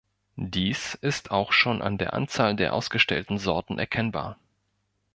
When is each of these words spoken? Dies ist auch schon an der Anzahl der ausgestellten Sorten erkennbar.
Dies 0.35 0.95
ist 0.95 1.29
auch 1.29 1.51
schon 1.51 1.83
an 1.83 1.99
der 1.99 2.15
Anzahl 2.15 2.55
der 2.55 2.73
ausgestellten 2.73 3.37
Sorten 3.37 3.77
erkennbar. 3.77 4.39